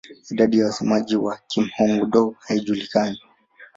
Idadi 0.31 0.59
ya 0.59 0.65
wasemaji 0.65 1.15
wa 1.15 1.39
Kihmong-Dô 1.47 2.35
haijulikani. 2.39 3.19